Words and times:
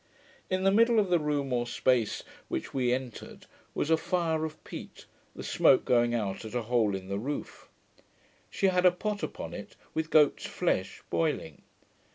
In 0.49 0.63
the 0.63 0.71
middle 0.71 0.97
of 0.97 1.11
the 1.11 1.19
room 1.19 1.53
or 1.53 1.67
space 1.67 2.23
which 2.47 2.73
we 2.73 2.91
entered, 2.91 3.45
was 3.75 3.91
a 3.91 3.97
fire 3.97 4.45
of 4.45 4.63
peat, 4.63 5.05
the 5.35 5.43
smoke 5.43 5.85
going 5.85 6.15
out 6.15 6.43
at 6.43 6.55
a 6.55 6.63
hole 6.63 6.95
in 6.95 7.07
the 7.07 7.19
roof. 7.19 7.69
She 8.49 8.69
had 8.69 8.83
a 8.87 8.91
pot 8.91 9.21
upon 9.21 9.53
it, 9.53 9.75
with 9.93 10.09
goat's 10.09 10.47
flesh, 10.47 11.03
boiling. 11.11 11.61